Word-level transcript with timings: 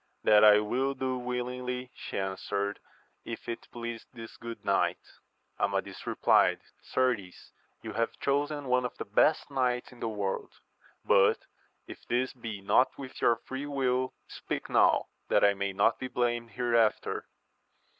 That 0.23 0.39
will 0.63 0.89
I 0.89 0.93
do, 0.99 1.19
willingly, 1.19 1.91
she 1.93 2.17
answered, 2.17 2.79
if 3.23 3.47
it 3.47 3.67
please 3.71 4.07
this 4.11 4.35
good 4.35 4.65
knight. 4.65 4.97
Amadis 5.59 6.07
replied, 6.07 6.59
Certes, 6.81 7.51
you 7.83 7.93
have 7.93 8.17
chosen 8.19 8.65
one 8.65 8.83
of 8.83 8.97
the 8.97 9.05
best 9.05 9.51
knights 9.51 9.91
in 9.91 9.99
the 9.99 10.09
world; 10.09 10.53
but 11.05 11.45
if 11.85 12.03
this 12.07 12.33
be 12.33 12.61
not 12.61 12.97
with 12.97 13.21
your 13.21 13.35
free 13.35 13.67
will, 13.67 14.15
speak 14.27 14.71
now, 14.71 15.05
that 15.27 15.45
I 15.45 15.53
may 15.53 15.71
not 15.71 15.99
be 15.99 16.07
blamed 16.07 16.49
hereafter. 16.49 17.27